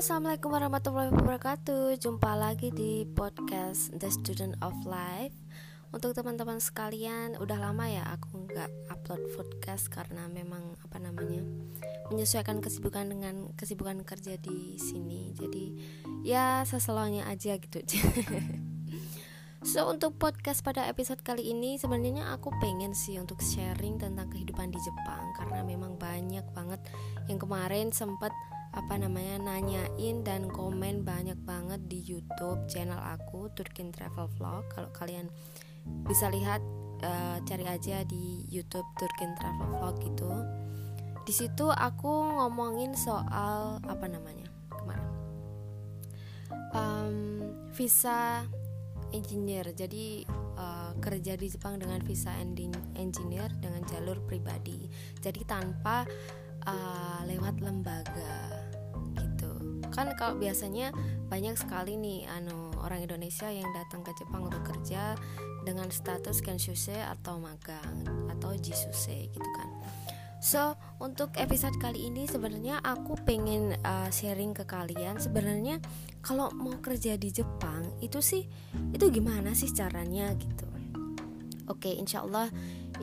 assalamualaikum 0.00 0.56
warahmatullahi 0.56 1.12
wabarakatuh. 1.12 1.92
Jumpa 2.00 2.32
lagi 2.32 2.72
di 2.72 3.04
podcast 3.04 3.92
The 3.92 4.08
Student 4.08 4.56
of 4.64 4.72
Life. 4.88 5.36
Untuk 5.92 6.16
teman-teman 6.16 6.56
sekalian, 6.56 7.36
udah 7.36 7.60
lama 7.60 7.84
ya 7.84 8.08
aku 8.08 8.48
nggak 8.48 8.96
upload 8.96 9.20
podcast 9.36 9.92
karena 9.92 10.24
memang 10.32 10.72
apa 10.80 10.96
namanya 10.96 11.44
menyesuaikan 12.08 12.64
kesibukan 12.64 13.12
dengan 13.12 13.52
kesibukan 13.60 14.00
kerja 14.00 14.40
di 14.40 14.80
sini. 14.80 15.36
Jadi 15.36 15.76
ya 16.24 16.64
seselahnya 16.64 17.28
aja 17.28 17.60
gitu. 17.60 17.84
So 19.60 19.84
untuk 19.92 20.16
podcast 20.16 20.64
pada 20.64 20.88
episode 20.88 21.20
kali 21.20 21.52
ini 21.52 21.76
sebenarnya 21.76 22.32
aku 22.32 22.48
pengen 22.64 22.96
sih 22.96 23.20
untuk 23.20 23.44
sharing 23.44 24.00
tentang 24.00 24.32
kehidupan 24.32 24.72
di 24.72 24.80
Jepang 24.80 25.36
karena 25.36 25.60
memang 25.60 26.00
banyak 26.00 26.48
banget 26.56 26.80
yang 27.28 27.36
kemarin 27.36 27.92
sempat 27.92 28.32
apa 28.70 28.94
namanya 28.94 29.40
nanyain 29.40 30.22
dan 30.22 30.46
komen 30.46 31.02
banyak 31.02 31.36
banget 31.42 31.80
di 31.90 31.98
YouTube 32.06 32.64
channel 32.70 32.98
aku 32.98 33.50
Turkin 33.54 33.90
Travel 33.90 34.30
Vlog. 34.38 34.70
Kalau 34.70 34.90
kalian 34.94 35.26
bisa 36.06 36.30
lihat 36.30 36.62
uh, 37.02 37.42
cari 37.42 37.66
aja 37.66 38.06
di 38.06 38.46
YouTube 38.46 38.86
Turkin 38.96 39.34
Travel 39.34 39.68
Vlog 39.78 39.96
gitu. 40.02 40.30
Di 41.26 41.32
situ 41.34 41.66
aku 41.70 42.10
ngomongin 42.38 42.94
soal 42.94 43.82
apa 43.86 44.06
namanya 44.06 44.48
kemarin 44.70 45.10
um, 46.74 47.16
visa 47.74 48.46
engineer 49.10 49.74
jadi 49.74 50.22
uh, 50.58 50.92
kerja 51.02 51.34
di 51.34 51.46
Jepang 51.50 51.82
dengan 51.82 51.98
visa 52.02 52.30
engineer 52.94 53.50
dengan 53.58 53.82
jalur 53.90 54.22
pribadi 54.22 54.86
jadi 55.18 55.40
tanpa 55.46 56.06
uh, 56.66 57.20
lewat 57.26 57.58
lembaga 57.58 58.59
kan 59.90 60.14
kalau 60.16 60.38
biasanya 60.38 60.94
banyak 61.28 61.54
sekali 61.58 61.94
nih 61.98 62.26
anu 62.30 62.70
orang 62.82 63.04
Indonesia 63.04 63.50
yang 63.50 63.68
datang 63.74 64.02
ke 64.06 64.10
Jepang 64.18 64.46
untuk 64.46 64.62
kerja 64.66 65.14
dengan 65.66 65.92
status 65.92 66.40
kenshuse 66.40 66.96
atau 66.96 67.38
magang 67.38 68.06
atau 68.32 68.56
jisuse 68.56 69.28
gitu 69.28 69.50
kan 69.58 69.68
So 70.40 70.72
untuk 70.96 71.36
episode 71.36 71.76
kali 71.76 72.08
ini 72.08 72.24
sebenarnya 72.24 72.80
aku 72.80 73.12
pengen 73.28 73.76
uh, 73.84 74.08
sharing 74.08 74.56
ke 74.56 74.64
kalian 74.64 75.20
sebenarnya 75.20 75.84
kalau 76.24 76.48
mau 76.56 76.80
kerja 76.80 77.20
di 77.20 77.28
Jepang 77.28 77.84
itu 78.00 78.24
sih 78.24 78.48
itu 78.96 79.04
gimana 79.12 79.52
sih 79.52 79.68
caranya 79.68 80.32
gitu. 80.40 80.64
Oke, 81.68 81.92
insya 81.92 82.24
Allah 82.24 82.48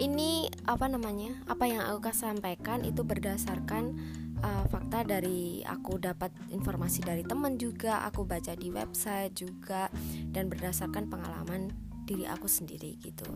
ini 0.02 0.49
apa 0.65 0.89
namanya 0.89 1.38
apa 1.45 1.69
yang 1.69 1.85
aku 1.85 2.09
sampaikan 2.09 2.81
itu 2.81 3.05
berdasarkan 3.05 3.93
uh, 4.43 4.66
fakta 4.69 5.03
dari 5.07 5.61
aku 5.66 6.02
dapat 6.02 6.33
informasi 6.53 7.05
dari 7.05 7.23
teman 7.23 7.55
juga, 7.55 8.05
aku 8.05 8.25
baca 8.25 8.53
di 8.53 8.69
website 8.69 9.33
juga 9.33 9.89
dan 10.33 10.49
berdasarkan 10.52 11.09
pengalaman 11.09 11.73
diri 12.07 12.25
aku 12.25 12.47
sendiri 12.47 12.95
gitu. 13.03 13.27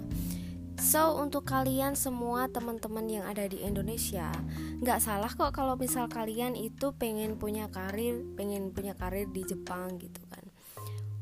So 0.81 1.13
untuk 1.22 1.45
kalian 1.45 1.94
semua 1.94 2.49
teman-teman 2.49 3.05
yang 3.05 3.25
ada 3.29 3.45
di 3.45 3.61
Indonesia 3.61 4.33
nggak 4.81 4.97
salah 4.97 5.29
kok 5.29 5.53
kalau 5.53 5.77
misal 5.77 6.09
kalian 6.09 6.57
itu 6.57 6.89
pengen 6.97 7.38
punya 7.38 7.69
karir 7.69 8.25
pengen 8.33 8.73
punya 8.73 8.97
karir 8.97 9.29
di 9.29 9.45
Jepang 9.45 10.02
gitu 10.02 10.25
kan 10.25 10.44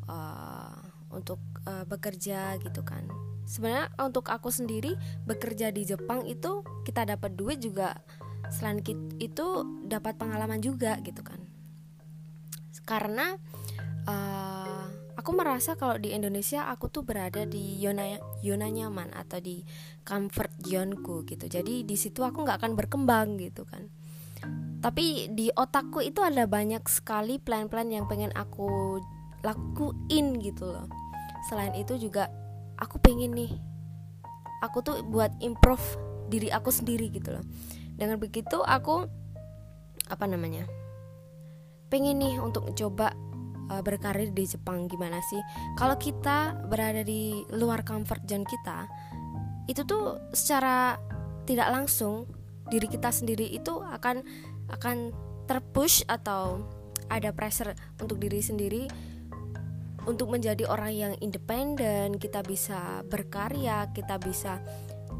uh, 0.07 0.79
untuk 1.11 1.43
uh, 1.67 1.83
bekerja 1.83 2.55
gitu 2.63 2.87
kan 2.87 3.03
sebenarnya 3.43 3.91
untuk 3.99 4.31
aku 4.31 4.47
sendiri 4.47 4.95
bekerja 5.27 5.75
di 5.75 5.83
Jepang 5.83 6.23
itu 6.23 6.63
kita 6.87 7.03
dapat 7.03 7.35
duit 7.35 7.59
juga 7.59 7.99
selain 8.49 8.81
itu 9.21 9.47
dapat 9.85 10.17
pengalaman 10.17 10.61
juga 10.61 10.97
gitu 11.05 11.21
kan. 11.21 11.39
Karena 12.85 13.37
uh, 14.09 14.85
aku 15.13 15.31
merasa 15.37 15.77
kalau 15.77 16.01
di 16.01 16.13
Indonesia 16.13 16.65
aku 16.69 16.89
tuh 16.89 17.05
berada 17.05 17.45
di 17.45 17.77
zona 17.77 18.17
zona 18.41 18.67
nyaman 18.69 19.13
atau 19.13 19.37
di 19.37 19.61
comfort 20.01 20.53
zoneku 20.65 21.23
gitu. 21.29 21.45
Jadi 21.45 21.85
di 21.85 21.95
situ 21.95 22.25
aku 22.25 22.45
nggak 22.45 22.59
akan 22.61 22.73
berkembang 22.73 23.37
gitu 23.37 23.65
kan. 23.69 23.87
Tapi 24.79 25.27
di 25.35 25.51
otakku 25.51 25.99
itu 25.99 26.23
ada 26.23 26.47
banyak 26.47 26.81
sekali 26.87 27.37
plan-plan 27.37 27.91
yang 27.91 28.07
pengen 28.07 28.31
aku 28.31 29.03
lakuin 29.43 30.39
gitu 30.39 30.71
loh. 30.71 30.87
Selain 31.51 31.75
itu 31.75 31.99
juga 31.99 32.31
aku 32.79 32.97
pengen 33.03 33.35
nih 33.35 33.51
aku 34.63 34.83
tuh 34.83 35.03
buat 35.03 35.31
improve 35.43 35.83
diri 36.31 36.51
aku 36.51 36.71
sendiri 36.71 37.11
gitu 37.11 37.35
loh 37.35 37.45
dengan 37.99 38.15
begitu 38.15 38.63
aku 38.63 39.03
apa 40.07 40.25
namanya 40.25 40.63
pengen 41.91 42.23
nih 42.23 42.39
untuk 42.39 42.71
coba 42.77 43.11
uh, 43.69 43.81
berkarir 43.83 44.31
di 44.31 44.45
Jepang. 44.45 44.89
Gimana 44.89 45.19
sih? 45.29 45.41
Kalau 45.75 45.97
kita 45.97 46.55
berada 46.69 47.05
di 47.05 47.45
luar 47.53 47.85
comfort 47.85 48.23
zone 48.25 48.45
kita 48.45 48.87
itu 49.69 49.85
tuh 49.85 50.17
secara 50.33 50.97
tidak 51.45 51.69
langsung 51.69 52.25
diri 52.69 52.89
kita 52.89 53.13
sendiri 53.13 53.45
itu 53.53 53.81
akan 53.81 54.21
akan 54.69 55.13
terpush 55.49 56.05
atau 56.05 56.61
ada 57.09 57.33
pressure 57.33 57.73
untuk 58.01 58.21
diri 58.21 58.41
sendiri 58.41 58.85
untuk 60.05 60.33
menjadi 60.33 60.65
orang 60.69 60.93
yang 60.93 61.13
independen 61.21 62.17
kita 62.17 62.41
bisa 62.45 63.01
berkarya 63.09 63.89
kita 63.93 64.17
bisa 64.21 64.61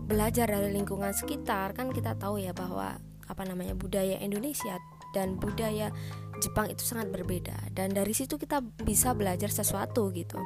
belajar 0.09 0.49
dari 0.49 0.73
lingkungan 0.73 1.13
sekitar 1.13 1.77
kan 1.77 1.93
kita 1.93 2.17
tahu 2.17 2.41
ya 2.41 2.49
bahwa 2.49 2.97
apa 3.29 3.43
namanya 3.45 3.77
budaya 3.77 4.17
Indonesia 4.17 4.81
dan 5.13 5.37
budaya 5.37 5.93
Jepang 6.41 6.71
itu 6.71 6.81
sangat 6.81 7.13
berbeda. 7.13 7.53
Dan 7.69 7.93
dari 7.93 8.15
situ 8.15 8.41
kita 8.41 8.63
bisa 8.63 9.13
belajar 9.13 9.53
sesuatu 9.53 10.09
gitu. 10.15 10.41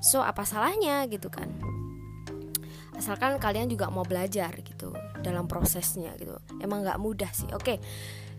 So 0.00 0.24
apa 0.24 0.48
salahnya 0.48 1.04
gitu 1.12 1.28
kan? 1.28 1.52
Asalkan 2.96 3.36
kalian 3.36 3.68
juga 3.68 3.92
mau 3.92 4.06
belajar 4.06 4.54
gitu 4.64 4.96
dalam 5.20 5.44
prosesnya 5.44 6.16
gitu. 6.16 6.40
Emang 6.62 6.80
nggak 6.86 6.96
mudah 6.96 7.30
sih. 7.36 7.50
Oke 7.52 7.82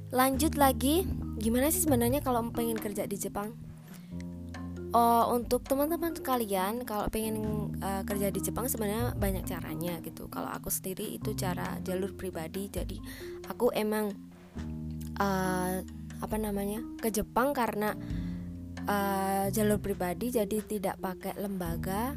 lanjut 0.09 0.57
lagi. 0.57 1.05
Gimana 1.38 1.69
sih 1.69 1.85
sebenarnya 1.85 2.25
kalau 2.25 2.41
pengen 2.50 2.79
kerja 2.79 3.05
di 3.05 3.19
Jepang 3.19 3.53
Oh, 4.93 5.33
untuk 5.33 5.65
teman-teman 5.65 6.13
kalian 6.13 6.85
kalau 6.85 7.09
pengen 7.09 7.73
uh, 7.81 8.05
kerja 8.05 8.29
di 8.29 8.45
Jepang 8.45 8.69
sebenarnya 8.69 9.17
banyak 9.17 9.41
caranya 9.49 9.97
gitu. 10.05 10.29
Kalau 10.29 10.45
aku 10.53 10.69
sendiri 10.69 11.17
itu 11.17 11.33
cara 11.33 11.81
jalur 11.81 12.13
pribadi. 12.13 12.69
Jadi 12.69 13.01
aku 13.49 13.73
emang 13.73 14.13
uh, 15.17 15.81
apa 16.21 16.35
namanya 16.37 16.79
ke 17.01 17.09
Jepang 17.09 17.57
karena 17.57 17.97
uh, 18.87 19.49
jalur 19.51 19.81
pribadi 19.81 20.31
jadi 20.31 20.57
tidak 20.63 20.95
pakai 21.01 21.35
lembaga 21.35 22.15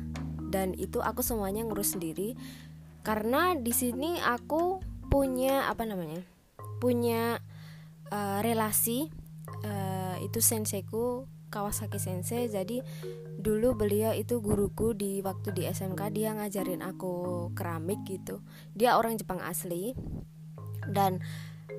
dan 0.52 0.76
itu 0.78 1.02
aku 1.02 1.26
semuanya 1.26 1.66
ngurus 1.66 1.98
sendiri 1.98 2.38
karena 3.02 3.58
di 3.58 3.74
sini 3.74 4.18
aku 4.22 4.78
punya 5.10 5.66
apa 5.66 5.82
namanya 5.86 6.22
punya 6.78 7.42
uh, 8.14 8.38
relasi 8.42 9.10
uh, 9.66 10.16
itu 10.22 10.38
senseiku 10.38 11.26
Kawasaki 11.48 11.98
Sensei 12.02 12.50
jadi 12.50 12.82
dulu 13.36 13.76
beliau 13.76 14.16
itu 14.16 14.40
guruku 14.40 14.96
di 14.96 15.20
waktu 15.20 15.52
di 15.52 15.62
SMK 15.68 16.00
dia 16.10 16.32
ngajarin 16.34 16.82
aku 16.82 17.48
keramik 17.52 18.02
gitu. 18.08 18.42
Dia 18.72 18.96
orang 18.98 19.20
Jepang 19.20 19.38
asli. 19.44 19.92
Dan 20.86 21.18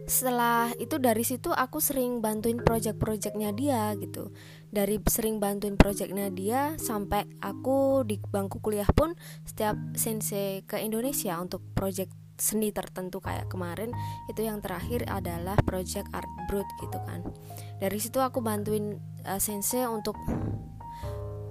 setelah 0.07 0.71
itu 0.79 0.99
dari 1.03 1.23
situ 1.27 1.51
aku 1.51 1.83
sering 1.83 2.23
bantuin 2.23 2.63
project-projectnya 2.63 3.51
dia 3.51 3.91
gitu. 3.99 4.31
Dari 4.71 4.99
sering 5.03 5.43
bantuin 5.43 5.75
projectnya 5.75 6.31
dia 6.31 6.75
sampai 6.79 7.27
aku 7.43 8.07
di 8.07 8.15
bangku 8.19 8.63
kuliah 8.63 8.87
pun 8.87 9.15
setiap 9.43 9.75
sensei 9.99 10.63
ke 10.63 10.79
Indonesia 10.79 11.35
untuk 11.39 11.59
project 11.75 12.26
seni 12.37 12.69
tertentu 12.69 13.17
kayak 13.17 13.49
kemarin 13.49 13.89
itu 14.29 14.45
yang 14.45 14.61
terakhir 14.61 15.03
adalah 15.09 15.57
project 15.65 16.05
art 16.13 16.29
brut 16.45 16.65
gitu 16.79 16.97
kan. 17.03 17.25
Dari 17.81 17.97
situ 17.97 18.21
aku 18.21 18.39
bantuin 18.39 19.01
uh, 19.25 19.41
sensei 19.41 19.83
untuk 19.89 20.15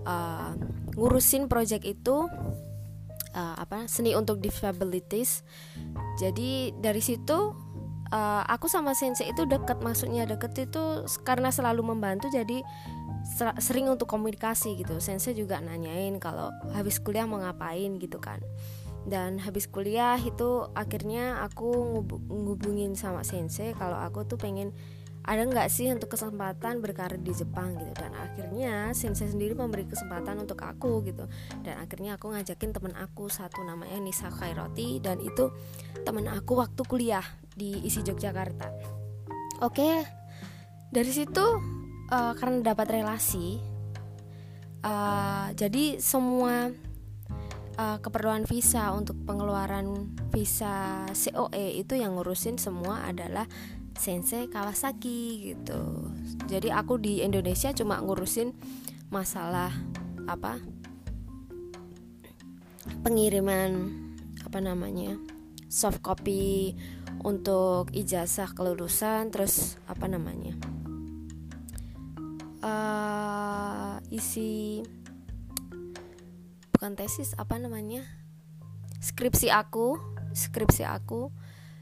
uh, 0.06 0.54
ngurusin 0.94 1.50
project 1.50 1.84
itu 1.84 2.30
uh, 3.34 3.54
apa 3.58 3.90
seni 3.90 4.14
untuk 4.14 4.38
disabilities. 4.38 5.42
Jadi 6.16 6.72
dari 6.78 7.02
situ 7.02 7.52
uh, 8.14 8.42
aku 8.46 8.70
sama 8.70 8.94
sensei 8.94 9.34
itu 9.34 9.44
deket 9.44 9.82
maksudnya 9.82 10.24
deket 10.24 10.70
itu 10.70 11.04
karena 11.26 11.50
selalu 11.50 11.92
membantu 11.92 12.30
jadi 12.30 12.62
sering 13.58 13.90
untuk 13.90 14.06
komunikasi 14.06 14.78
gitu. 14.78 15.02
Sensei 15.02 15.34
juga 15.34 15.58
nanyain 15.58 16.14
kalau 16.22 16.54
habis 16.70 17.02
kuliah 17.02 17.26
mau 17.26 17.42
ngapain 17.42 17.98
gitu 17.98 18.22
kan 18.22 18.38
dan 19.06 19.38
habis 19.38 19.70
kuliah 19.70 20.18
itu 20.18 20.66
akhirnya 20.74 21.46
aku 21.46 22.02
ngubungin 22.26 22.98
sama 22.98 23.22
sensei 23.22 23.70
kalau 23.78 23.96
aku 24.02 24.26
tuh 24.26 24.34
pengen 24.34 24.74
ada 25.26 25.42
nggak 25.42 25.66
sih 25.66 25.90
untuk 25.90 26.14
kesempatan 26.14 26.78
berkarir 26.78 27.18
di 27.18 27.34
Jepang 27.34 27.74
gitu. 27.74 27.90
Dan 27.98 28.14
akhirnya 28.14 28.94
sensei 28.94 29.26
sendiri 29.26 29.58
memberi 29.58 29.82
kesempatan 29.90 30.38
untuk 30.38 30.62
aku 30.62 31.02
gitu. 31.02 31.26
Dan 31.66 31.82
akhirnya 31.82 32.14
aku 32.14 32.30
ngajakin 32.30 32.70
temen 32.70 32.94
aku 32.94 33.26
satu 33.26 33.66
namanya 33.66 33.98
Nisa 33.98 34.30
Khairoti 34.30 35.02
dan 35.02 35.18
itu 35.18 35.50
temen 36.06 36.30
aku 36.30 36.62
waktu 36.62 36.78
kuliah 36.86 37.26
di 37.58 37.82
isi 37.82 38.06
Yogyakarta. 38.06 38.70
Oke 39.66 40.06
dari 40.90 41.10
situ 41.10 41.46
uh, 42.10 42.32
karena 42.38 42.62
dapat 42.62 42.86
relasi 43.02 43.58
uh, 44.86 45.50
jadi 45.52 45.98
semua 45.98 46.70
uh, 47.76 47.98
keperluan 48.00 48.48
visa 48.48 48.92
untuk 48.92 49.16
pengeluaran 49.24 50.12
visa 50.32 51.06
COE 51.12 51.80
itu 51.80 51.94
yang 51.96 52.16
ngurusin 52.16 52.56
semua 52.56 53.04
adalah 53.06 53.46
Sensei 53.96 54.48
Kawasaki 54.52 55.52
gitu. 55.52 56.12
Jadi 56.48 56.68
aku 56.68 57.00
di 57.00 57.24
Indonesia 57.24 57.72
cuma 57.72 57.96
ngurusin 58.00 58.52
masalah 59.08 59.72
apa 60.26 60.58
pengiriman 63.06 63.94
apa 64.42 64.58
namanya 64.58 65.14
soft 65.70 66.02
copy 66.02 66.74
untuk 67.22 67.90
ijazah 67.94 68.50
kelulusan 68.54 69.30
terus 69.30 69.78
apa 69.86 70.06
namanya 70.06 70.54
uh, 72.62 73.98
isi 74.10 74.82
bukan 76.86 77.02
tesis 77.02 77.34
apa 77.34 77.58
namanya? 77.58 78.06
Skripsi 79.02 79.50
aku 79.50 79.98
skripsi 80.38 80.86
aku 80.86 81.34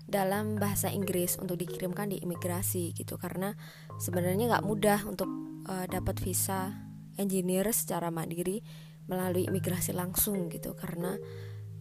dalam 0.09 0.57
bahasa 0.57 0.89
Inggris 0.89 1.37
untuk 1.37 1.61
dikirimkan 1.61 2.09
di 2.09 2.25
imigrasi 2.25 2.97
gitu. 2.97 3.21
Karena 3.21 3.53
sebenarnya 4.01 4.57
nggak 4.57 4.65
mudah 4.65 5.05
untuk 5.05 5.29
uh, 5.69 5.85
dapat 5.85 6.25
visa 6.25 6.73
engineer 7.21 7.69
secara 7.77 8.09
mandiri 8.09 8.65
melalui 9.05 9.45
imigrasi 9.45 9.93
langsung 9.93 10.49
gitu. 10.49 10.73
Karena 10.73 11.21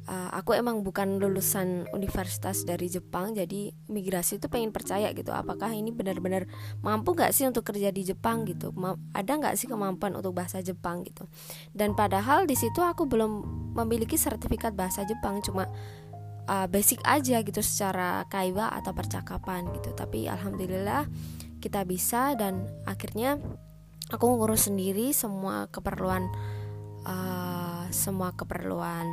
uh, 0.08 0.30
aku 0.36 0.56
emang 0.56 0.84
bukan 0.84 1.20
lulusan 1.20 1.88
universitas 1.96 2.68
dari 2.68 2.92
Jepang 2.92 3.36
jadi 3.36 3.72
imigrasi 3.88 4.40
itu 4.40 4.48
pengen 4.52 4.76
percaya 4.76 5.12
gitu 5.16 5.32
apakah 5.32 5.72
ini 5.72 5.92
benar-benar 5.96 6.48
mampu 6.84 7.16
nggak 7.16 7.32
sih 7.32 7.48
untuk 7.48 7.64
kerja 7.68 7.90
di 7.90 8.04
Jepang 8.04 8.44
gitu? 8.44 8.76
Ma 8.76 8.96
ada 9.16 9.32
nggak 9.40 9.56
sih 9.56 9.68
kemampuan 9.72 10.16
untuk 10.16 10.36
bahasa 10.36 10.60
Jepang 10.60 11.08
gitu? 11.08 11.28
Dan 11.72 11.96
padahal 11.96 12.44
di 12.50 12.56
situ 12.58 12.84
aku 12.84 13.08
belum 13.08 13.32
memiliki 13.78 14.20
sertifikat 14.20 14.76
bahasa 14.76 15.08
Jepang 15.08 15.40
cuma 15.40 15.68
uh, 16.48 16.68
basic 16.68 17.00
aja 17.08 17.40
gitu 17.44 17.62
secara 17.64 18.28
kaiwa 18.28 18.72
atau 18.76 18.92
percakapan 18.92 19.68
gitu. 19.80 19.96
Tapi 19.96 20.28
alhamdulillah 20.28 21.08
kita 21.64 21.88
bisa 21.88 22.36
dan 22.36 22.68
akhirnya 22.84 23.40
aku 24.12 24.26
ngurus 24.36 24.68
sendiri 24.68 25.16
semua 25.16 25.72
keperluan 25.72 26.28
uh, 27.08 27.88
semua 27.94 28.36
keperluan 28.36 29.08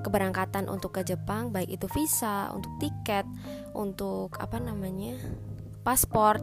keberangkatan 0.00 0.66
untuk 0.66 0.96
ke 0.96 1.02
Jepang 1.04 1.52
baik 1.52 1.70
itu 1.80 1.86
visa 1.92 2.50
untuk 2.52 2.72
tiket 2.80 3.28
untuk 3.76 4.36
apa 4.40 4.56
namanya 4.58 5.16
paspor 5.84 6.40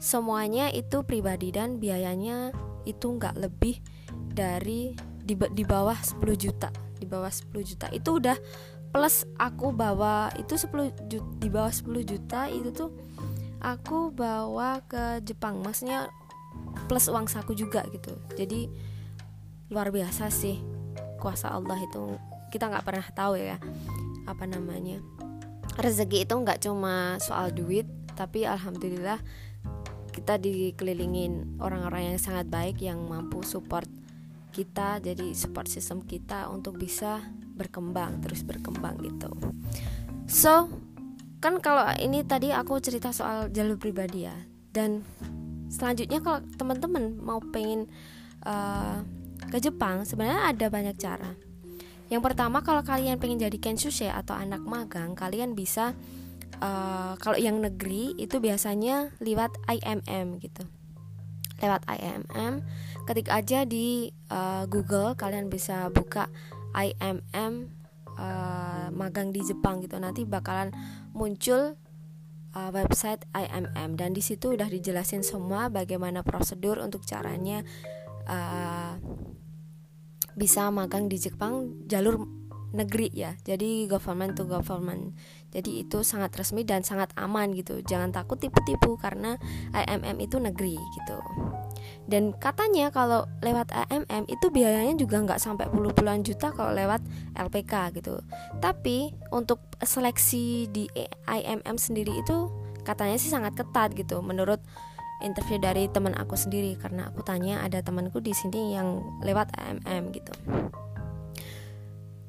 semuanya 0.00 0.68
itu 0.72 1.04
pribadi 1.04 1.52
dan 1.52 1.80
biayanya 1.80 2.52
itu 2.84 3.16
nggak 3.16 3.40
lebih 3.40 3.80
dari 4.12 4.92
di, 5.24 5.32
di 5.36 5.64
bawah 5.64 5.96
10 5.96 6.20
juta 6.36 6.68
di 6.98 7.06
bawah 7.06 7.28
10 7.28 7.52
juta. 7.68 7.86
Itu 7.92 8.16
udah 8.16 8.40
plus 8.88 9.28
aku 9.36 9.74
bawa 9.76 10.32
itu 10.40 10.56
10 10.56 11.10
juta, 11.10 11.28
di 11.36 11.48
bawah 11.52 11.72
10 11.72 12.10
juta 12.10 12.40
itu 12.48 12.72
tuh 12.72 12.90
aku 13.60 14.08
bawa 14.08 14.80
ke 14.88 15.20
Jepang. 15.20 15.60
Maksudnya 15.60 16.08
plus 16.88 17.12
uang 17.12 17.28
saku 17.28 17.52
juga 17.52 17.84
gitu. 17.92 18.16
Jadi 18.32 18.72
luar 19.68 19.92
biasa 19.92 20.32
sih 20.32 20.64
kuasa 21.20 21.52
Allah 21.52 21.76
itu 21.80 22.16
kita 22.54 22.70
nggak 22.70 22.86
pernah 22.86 23.06
tahu 23.10 23.34
ya 23.34 23.58
apa 24.30 24.46
namanya. 24.46 25.02
Rezeki 25.74 26.22
itu 26.22 26.34
nggak 26.38 26.62
cuma 26.62 27.18
soal 27.18 27.50
duit 27.50 27.90
tapi 28.14 28.46
alhamdulillah 28.46 29.18
kita 30.14 30.38
dikelilingin 30.38 31.58
orang-orang 31.58 32.14
yang 32.14 32.18
sangat 32.22 32.46
baik 32.46 32.78
yang 32.78 33.02
mampu 33.02 33.42
support 33.42 33.90
kita 34.54 35.02
jadi 35.02 35.34
support 35.34 35.66
system 35.66 36.06
kita 36.06 36.46
untuk 36.46 36.78
bisa 36.78 37.18
berkembang 37.58 38.22
terus 38.22 38.46
berkembang 38.46 39.02
gitu. 39.02 39.34
So 40.30 40.70
kan 41.42 41.58
kalau 41.58 41.90
ini 41.98 42.22
tadi 42.22 42.54
aku 42.54 42.78
cerita 42.78 43.10
soal 43.10 43.50
jalur 43.50 43.74
pribadi 43.74 44.30
ya 44.30 44.38
dan 44.70 45.02
selanjutnya 45.66 46.22
kalau 46.22 46.40
teman-teman 46.54 47.18
mau 47.18 47.42
pengen 47.42 47.90
uh, 48.46 49.02
ke 49.50 49.58
Jepang 49.58 50.06
sebenarnya 50.06 50.54
ada 50.54 50.66
banyak 50.70 50.96
cara 50.96 51.34
yang 52.12 52.20
pertama 52.20 52.60
kalau 52.60 52.84
kalian 52.84 53.16
pengen 53.16 53.40
jadi 53.40 53.56
kenshusei 53.56 54.12
atau 54.12 54.36
anak 54.36 54.60
magang 54.60 55.16
kalian 55.16 55.56
bisa 55.56 55.96
uh, 56.60 57.16
kalau 57.16 57.40
yang 57.40 57.58
negeri 57.64 58.12
itu 58.20 58.38
biasanya 58.38 59.14
lewat 59.24 59.56
IMM 59.66 60.38
gitu. 60.44 60.68
Lewat 61.64 61.86
IMM 61.88 62.60
ketik 63.08 63.32
aja 63.32 63.64
di 63.64 64.12
uh, 64.28 64.68
Google 64.68 65.16
kalian 65.16 65.48
bisa 65.48 65.88
buka 65.92 66.28
IMM 66.74 67.70
uh, 68.18 68.20
eh, 68.20 68.86
magang 68.90 69.30
di 69.30 69.40
Jepang 69.40 69.80
gitu. 69.80 69.96
Nanti 69.96 70.26
bakalan 70.26 70.74
muncul 71.14 71.78
website 72.54 73.26
IMM 73.34 73.98
dan 73.98 74.14
di 74.14 74.22
situ 74.22 74.54
udah 74.54 74.70
dijelasin 74.70 75.26
semua 75.26 75.66
bagaimana 75.74 76.22
prosedur 76.22 76.78
untuk 76.78 77.02
caranya 77.02 77.66
uh, 78.30 78.94
bisa 80.34 80.70
magang 80.70 81.06
di 81.10 81.18
Jepang 81.18 81.86
jalur 81.86 82.26
negeri 82.74 83.08
ya. 83.14 83.38
Jadi 83.46 83.86
government 83.86 84.34
to 84.34 84.44
government. 84.44 85.14
Jadi 85.54 85.86
itu 85.86 86.02
sangat 86.02 86.34
resmi 86.34 86.66
dan 86.66 86.82
sangat 86.82 87.14
aman 87.14 87.54
gitu. 87.54 87.78
Jangan 87.86 88.10
takut 88.10 88.42
tipu-tipu 88.42 88.98
karena 88.98 89.38
IMM 89.70 90.18
itu 90.18 90.42
negeri 90.42 90.74
gitu. 90.74 91.16
Dan 92.10 92.34
katanya 92.36 92.90
kalau 92.90 93.30
lewat 93.40 93.70
IMM 93.70 94.26
itu 94.26 94.50
biayanya 94.50 94.98
juga 94.98 95.22
nggak 95.22 95.40
sampai 95.40 95.70
puluh-puluhan 95.70 96.26
juta 96.26 96.50
kalau 96.50 96.74
lewat 96.74 97.00
LPK 97.38 97.94
gitu. 98.02 98.18
Tapi 98.58 99.14
untuk 99.30 99.62
seleksi 99.78 100.66
di 100.68 100.90
IMM 101.30 101.78
sendiri 101.78 102.10
itu 102.18 102.50
katanya 102.82 103.16
sih 103.16 103.30
sangat 103.30 103.54
ketat 103.54 103.94
gitu. 103.94 104.18
Menurut 104.20 104.58
interview 105.24 105.56
dari 105.56 105.88
teman 105.88 106.12
aku 106.12 106.36
sendiri 106.36 106.76
karena 106.76 107.08
aku 107.08 107.24
tanya 107.24 107.64
ada 107.64 107.80
temanku 107.80 108.20
di 108.20 108.36
sini 108.36 108.76
yang 108.76 109.00
lewat 109.24 109.50
IMM 109.56 110.12
gitu. 110.12 110.34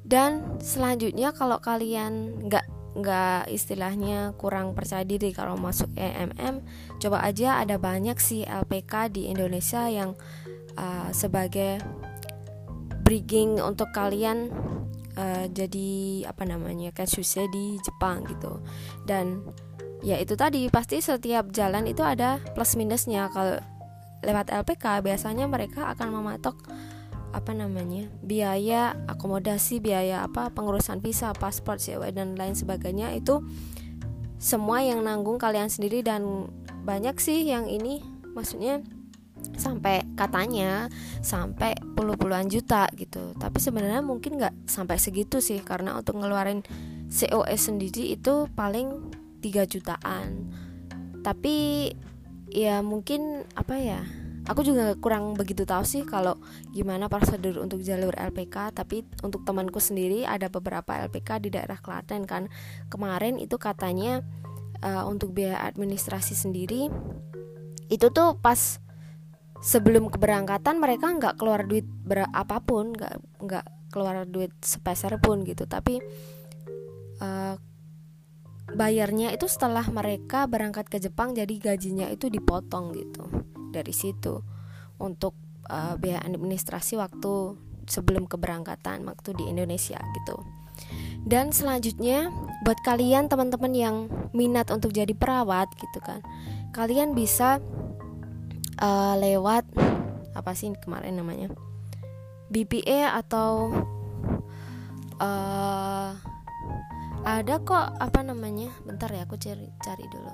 Dan 0.06 0.58
selanjutnya 0.62 1.36
kalau 1.36 1.60
kalian 1.60 2.46
nggak 2.48 2.66
nggak 2.96 3.52
istilahnya 3.52 4.32
kurang 4.40 4.72
percaya 4.72 5.04
diri 5.04 5.28
kalau 5.36 5.52
masuk 5.60 5.92
EMM 5.92 6.64
coba 6.96 7.20
aja 7.28 7.60
ada 7.60 7.76
banyak 7.76 8.16
sih 8.16 8.40
LPK 8.48 9.12
di 9.12 9.28
Indonesia 9.28 9.84
yang 9.92 10.16
uh, 10.80 11.12
sebagai 11.12 11.76
bridging 13.04 13.60
untuk 13.60 13.92
kalian 13.92 14.48
uh, 15.20 15.44
jadi 15.52 16.24
apa 16.30 16.48
namanya 16.48 16.90
kasusnya 16.96 17.44
di 17.52 17.76
Jepang 17.84 18.24
gitu. 18.30 18.64
Dan 19.04 19.44
ya 20.02 20.16
itu 20.20 20.34
tadi. 20.34 20.68
Pasti 20.68 21.00
setiap 21.00 21.52
jalan 21.52 21.86
itu 21.88 22.02
ada 22.02 22.42
plus 22.52 22.74
minusnya. 22.74 23.28
Kalau 23.32 23.60
lewat 24.24 24.50
LPK 24.50 25.04
biasanya 25.04 25.46
mereka 25.46 25.92
akan 25.92 26.08
mematok 26.10 26.56
apa 27.36 27.52
namanya 27.52 28.08
biaya 28.24 28.96
akomodasi 29.12 29.76
biaya 29.84 30.24
apa 30.24 30.48
pengurusan 30.56 31.04
visa 31.04 31.36
paspor 31.36 31.76
CW 31.76 32.12
dan 32.16 32.34
lain 32.34 32.56
sebagainya. 32.56 33.12
Itu 33.12 33.44
semua 34.36 34.84
yang 34.84 35.04
nanggung 35.04 35.40
kalian 35.40 35.68
sendiri 35.68 36.04
dan 36.04 36.48
banyak 36.84 37.16
sih 37.20 37.44
yang 37.48 37.68
ini 37.68 38.04
maksudnya 38.36 38.84
sampai 39.56 40.04
katanya 40.16 40.88
sampai 41.20 41.76
puluh-puluhan 41.96 42.48
juta 42.48 42.88
gitu. 42.96 43.36
Tapi 43.36 43.58
sebenarnya 43.60 44.00
mungkin 44.00 44.40
nggak 44.40 44.68
sampai 44.68 44.96
segitu 44.96 45.40
sih 45.44 45.60
karena 45.60 45.96
untuk 45.96 46.20
ngeluarin 46.20 46.64
COS 47.08 47.72
sendiri 47.72 48.16
itu 48.16 48.48
paling 48.56 49.15
3 49.40 49.66
jutaan. 49.68 50.50
Tapi 51.20 51.90
ya 52.50 52.80
mungkin 52.80 53.42
apa 53.58 53.74
ya 53.76 54.00
aku 54.46 54.62
juga 54.62 54.94
kurang 54.96 55.34
begitu 55.34 55.66
tahu 55.66 55.82
sih 55.82 56.06
kalau 56.06 56.38
gimana 56.70 57.10
prosedur 57.10 57.58
untuk 57.58 57.82
jalur 57.82 58.14
LPK 58.14 58.70
tapi 58.70 59.02
untuk 59.26 59.42
temanku 59.42 59.82
sendiri 59.82 60.22
ada 60.22 60.46
beberapa 60.46 60.94
LPK 61.10 61.42
di 61.42 61.48
daerah 61.50 61.78
Klaten 61.82 62.24
kan. 62.24 62.46
Kemarin 62.86 63.42
itu 63.42 63.58
katanya 63.58 64.22
uh, 64.86 65.04
untuk 65.10 65.34
biaya 65.34 65.66
administrasi 65.66 66.38
sendiri 66.38 66.88
itu 67.86 68.06
tuh 68.10 68.38
pas 68.38 68.78
sebelum 69.62 70.10
keberangkatan 70.10 70.78
mereka 70.78 71.10
nggak 71.10 71.34
keluar 71.38 71.66
duit 71.66 71.86
berapapun 71.86 72.94
nggak 72.94 73.14
nggak 73.42 73.66
keluar 73.90 74.26
duit 74.26 74.54
sepeser 74.62 75.18
pun 75.18 75.42
gitu. 75.42 75.66
Tapi 75.66 75.98
uh, 77.18 77.54
bayarnya 78.74 79.30
itu 79.30 79.46
setelah 79.46 79.86
mereka 79.86 80.50
berangkat 80.50 80.90
ke 80.90 80.98
Jepang 80.98 81.36
jadi 81.36 81.54
gajinya 81.58 82.10
itu 82.10 82.26
dipotong 82.26 82.90
gitu 82.96 83.30
dari 83.70 83.94
situ 83.94 84.42
untuk 84.98 85.36
uh, 85.70 85.94
biaya 86.00 86.24
administrasi 86.24 86.98
waktu 86.98 87.54
sebelum 87.86 88.26
keberangkatan 88.26 89.06
waktu 89.06 89.30
di 89.38 89.44
Indonesia 89.46 90.00
gitu. 90.22 90.42
Dan 91.26 91.50
selanjutnya 91.50 92.30
buat 92.62 92.78
kalian 92.84 93.26
teman-teman 93.26 93.72
yang 93.74 93.96
minat 94.30 94.70
untuk 94.70 94.94
jadi 94.94 95.10
perawat 95.14 95.70
gitu 95.78 95.98
kan. 96.02 96.22
Kalian 96.70 97.16
bisa 97.16 97.58
uh, 98.82 99.14
lewat 99.18 99.64
apa 100.36 100.52
sih 100.52 100.70
kemarin 100.76 101.16
namanya 101.16 101.48
BPA 102.52 103.16
atau 103.16 103.72
uh, 105.18 106.10
ada 107.26 107.58
kok 107.58 107.98
apa 107.98 108.22
namanya? 108.22 108.70
Bentar 108.86 109.10
ya 109.10 109.26
aku 109.26 109.34
cari 109.34 109.66
cari 109.82 110.06
dulu. 110.06 110.32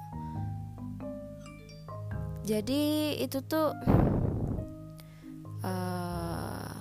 Jadi 2.45 3.17
itu 3.17 3.41
tuh 3.41 3.73
uh, 5.65 6.77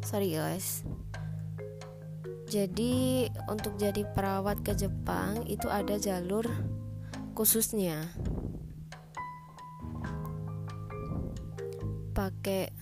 sorry 0.00 0.32
guys. 0.32 0.80
Jadi 2.48 3.28
untuk 3.52 3.76
jadi 3.76 4.08
perawat 4.16 4.64
ke 4.64 4.72
Jepang 4.72 5.44
itu 5.44 5.68
ada 5.68 6.00
jalur 6.00 6.48
khususnya. 7.36 8.08
Pakai 12.16 12.72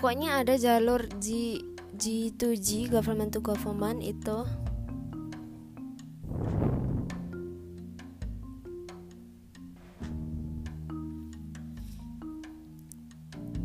Pokoknya 0.00 0.40
ada 0.40 0.56
jalur 0.56 1.04
G 1.20 1.60
G2G 1.92 2.88
government 2.88 3.36
to 3.36 3.44
government 3.44 4.00
itu. 4.00 4.48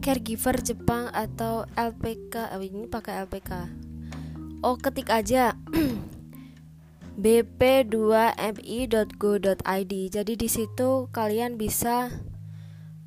Caregiver 0.03 0.59
Jepang 0.59 1.07
atau 1.15 1.63
LPK 1.79 2.51
oh, 2.51 2.59
ini 2.59 2.91
pakai 2.91 3.23
LPK 3.23 3.71
oh 4.59 4.75
ketik 4.75 5.15
aja. 5.15 5.55
Bp2mi.go.id 7.15 9.93
jadi 10.11 10.33
di 10.35 10.49
situ 10.51 11.07
kalian 11.15 11.55
bisa 11.55 12.11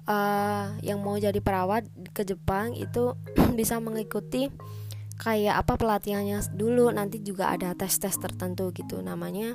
uh, 0.08 0.74
yang 0.80 1.04
mau 1.04 1.20
jadi 1.20 1.38
perawat 1.38 1.86
ke 2.16 2.24
Jepang 2.24 2.72
itu 2.72 3.14
bisa 3.58 3.78
mengikuti 3.78 4.48
kayak 5.20 5.60
apa 5.62 5.76
pelatihannya 5.76 6.40
dulu. 6.56 6.88
Nanti 6.90 7.20
juga 7.20 7.52
ada 7.52 7.76
tes-tes 7.76 8.16
tertentu 8.16 8.72
gitu. 8.72 9.04
Namanya 9.04 9.54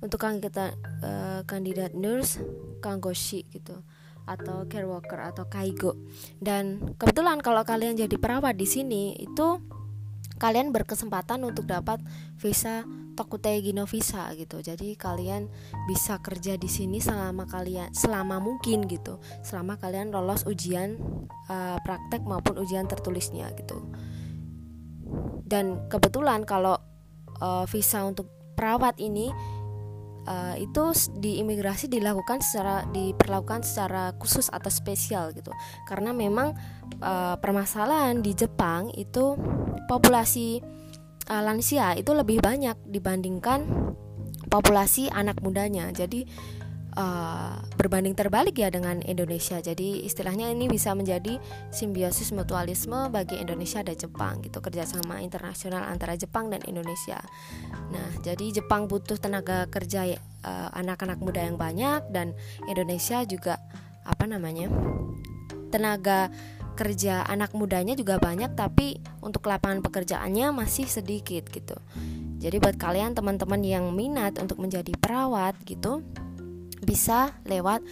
untuk 0.00 0.24
kandidat 0.24 0.74
uh, 1.04 1.44
kandidat 1.44 1.92
nurse 1.92 2.40
kangoshi 2.80 3.44
gitu 3.52 3.84
atau 4.24 4.64
care 4.70 4.88
worker 4.88 5.20
atau 5.20 5.44
kaigo. 5.46 6.00
Dan 6.40 6.94
kebetulan 6.96 7.42
kalau 7.44 7.66
kalian 7.66 7.98
jadi 7.98 8.16
perawat 8.16 8.56
di 8.56 8.64
sini 8.64 9.12
itu 9.18 9.60
kalian 10.40 10.72
berkesempatan 10.72 11.44
untuk 11.44 11.68
dapat 11.68 12.00
visa 12.40 12.88
Tokutei 13.14 13.60
Gino 13.60 13.84
Visa 13.84 14.32
gitu. 14.32 14.64
Jadi 14.64 14.96
kalian 14.96 15.52
bisa 15.84 16.16
kerja 16.24 16.56
di 16.56 16.72
sini 16.72 16.98
selama 17.04 17.44
kalian 17.44 17.92
selama 17.92 18.40
mungkin 18.40 18.88
gitu. 18.88 19.20
Selama 19.44 19.76
kalian 19.76 20.08
lolos 20.08 20.48
ujian 20.48 20.96
uh, 21.52 21.76
praktek 21.84 22.24
maupun 22.24 22.56
ujian 22.56 22.88
tertulisnya 22.88 23.52
gitu 23.60 23.84
dan 25.50 25.90
kebetulan 25.90 26.46
kalau 26.46 26.78
uh, 27.42 27.66
visa 27.66 28.06
untuk 28.06 28.30
perawat 28.54 28.94
ini 29.02 29.34
uh, 30.26 30.56
itu 30.58 30.92
di 31.16 31.40
imigrasi 31.40 31.88
dilakukan 31.88 32.42
secara 32.44 32.84
diperlakukan 32.90 33.64
secara 33.64 34.12
khusus 34.18 34.50
atau 34.52 34.68
spesial 34.68 35.32
gitu. 35.32 35.52
Karena 35.88 36.10
memang 36.10 36.52
uh, 37.00 37.36
permasalahan 37.38 38.20
di 38.20 38.34
Jepang 38.36 38.90
itu 38.96 39.38
populasi 39.86 40.60
uh, 41.30 41.42
lansia 41.44 41.94
itu 41.96 42.12
lebih 42.12 42.42
banyak 42.42 42.76
dibandingkan 42.88 43.64
populasi 44.50 45.08
anak 45.12 45.38
mudanya. 45.40 45.88
Jadi 45.94 46.26
uh, 46.96 47.60
berbanding 47.76 48.16
terbalik 48.16 48.58
ya 48.58 48.72
dengan 48.72 49.02
Indonesia. 49.04 49.58
Jadi 49.62 50.06
istilahnya 50.06 50.50
ini 50.50 50.66
bisa 50.66 50.94
menjadi 50.96 51.38
simbiosis 51.70 52.34
mutualisme 52.34 53.10
bagi 53.12 53.38
Indonesia 53.38 53.82
dan 53.84 53.96
Jepang 53.98 54.42
gitu 54.42 54.58
kerjasama 54.58 55.22
internasional 55.22 55.86
antara 55.86 56.16
Jepang 56.16 56.50
dan 56.50 56.62
Indonesia. 56.66 57.20
Nah 57.90 58.08
jadi 58.22 58.62
Jepang 58.62 58.90
butuh 58.90 59.18
tenaga 59.18 59.66
kerja 59.68 60.06
eh, 60.16 60.68
anak-anak 60.76 61.18
muda 61.20 61.44
yang 61.44 61.60
banyak 61.60 62.10
dan 62.10 62.32
Indonesia 62.66 63.22
juga 63.26 63.60
apa 64.06 64.24
namanya 64.26 64.72
tenaga 65.70 66.32
kerja 66.74 67.28
anak 67.28 67.52
mudanya 67.52 67.92
juga 67.92 68.16
banyak 68.16 68.56
tapi 68.56 68.96
untuk 69.20 69.44
lapangan 69.52 69.84
pekerjaannya 69.84 70.48
masih 70.56 70.88
sedikit 70.88 71.44
gitu. 71.52 71.76
Jadi 72.40 72.56
buat 72.56 72.80
kalian 72.80 73.12
teman-teman 73.12 73.60
yang 73.60 73.92
minat 73.92 74.40
untuk 74.40 74.64
menjadi 74.64 74.96
perawat 74.96 75.60
gitu, 75.68 76.00
bisa 76.82 77.38
lewat 77.44 77.84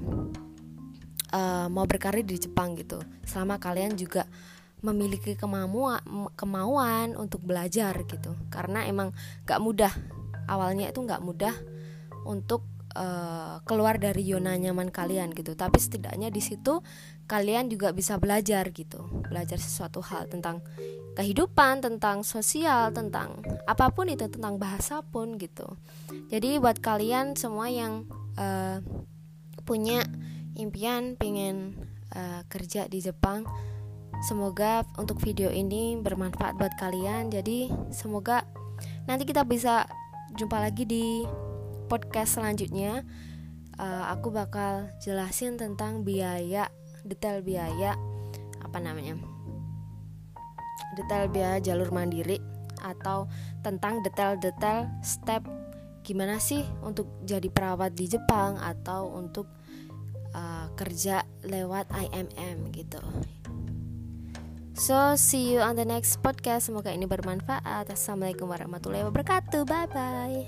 uh, 1.33 1.67
mau 1.71 1.87
berkarir 1.89 2.21
di 2.21 2.37
Jepang 2.37 2.77
gitu. 2.77 3.01
Selama 3.25 3.57
kalian 3.57 3.97
juga 3.97 4.29
memiliki 4.83 5.39
kemauan 5.39 6.03
kemauan 6.35 7.15
untuk 7.15 7.39
belajar 7.47 7.95
gitu. 8.03 8.35
Karena 8.51 8.83
emang 8.85 9.15
gak 9.47 9.63
mudah 9.63 9.95
awalnya 10.47 10.89
itu 10.91 10.99
nggak 11.03 11.23
mudah 11.23 11.55
untuk 12.23 12.63
uh, 12.95 13.59
keluar 13.65 13.97
dari 13.99 14.23
zona 14.23 14.55
nyaman 14.55 14.89
kalian 14.93 15.33
gitu. 15.33 15.57
Tapi 15.57 15.77
setidaknya 15.77 16.29
di 16.29 16.41
situ 16.41 16.81
kalian 17.25 17.69
juga 17.69 17.91
bisa 17.91 18.17
belajar 18.21 18.69
gitu. 18.71 19.05
Belajar 19.27 19.57
sesuatu 19.59 19.99
hal 20.05 20.29
tentang 20.29 20.61
kehidupan 21.13 21.85
tentang 21.85 22.25
sosial 22.25 22.89
tentang 22.89 23.45
apa 23.69 23.93
pun 23.93 24.09
itu 24.09 24.25
tentang 24.29 24.57
bahasa 24.57 25.05
pun 25.05 25.37
gitu. 25.37 25.77
Jadi 26.33 26.57
buat 26.57 26.81
kalian 26.81 27.37
semua 27.37 27.69
yang 27.69 28.09
uh, 28.37 28.81
punya 29.63 30.01
impian 30.57 31.15
pengen 31.17 31.77
uh, 32.17 32.41
kerja 32.49 32.89
di 32.89 33.01
Jepang 33.01 33.45
semoga 34.25 34.87
untuk 34.97 35.19
video 35.21 35.51
ini 35.53 35.97
bermanfaat 36.01 36.57
buat 36.57 36.73
kalian. 36.81 37.29
Jadi 37.29 37.69
semoga 37.93 38.47
nanti 39.05 39.27
kita 39.29 39.45
bisa 39.45 39.85
jumpa 40.33 40.57
lagi 40.57 40.89
di 40.89 41.21
podcast 41.85 42.41
selanjutnya. 42.41 43.05
Uh, 43.77 44.05
aku 44.09 44.33
bakal 44.33 44.89
jelasin 45.01 45.57
tentang 45.57 46.01
biaya, 46.01 46.69
detail 47.05 47.45
biaya 47.45 47.93
apa 48.61 48.77
namanya? 48.81 49.17
Detail 50.97 51.29
biaya 51.29 51.57
jalur 51.61 51.93
mandiri 51.93 52.41
atau 52.81 53.29
tentang 53.61 54.01
detail-detail 54.01 54.89
step 55.05 55.45
gimana 56.03 56.41
sih 56.41 56.65
untuk 56.83 57.07
jadi 57.23 57.47
perawat 57.47 57.95
di 57.95 58.09
Jepang 58.09 58.59
atau 58.59 59.13
untuk 59.13 59.47
uh, 60.33 60.67
kerja 60.73 61.23
lewat 61.45 61.93
IMM 61.93 62.73
gitu. 62.73 62.99
So 64.73 65.15
see 65.15 65.53
you 65.53 65.61
on 65.61 65.77
the 65.77 65.85
next 65.85 66.19
podcast. 66.25 66.69
Semoga 66.69 66.89
ini 66.89 67.05
bermanfaat. 67.05 67.93
Assalamualaikum 67.93 68.49
warahmatullahi 68.49 69.05
wabarakatuh. 69.05 69.61
Bye 69.69 69.87
bye. 69.93 70.41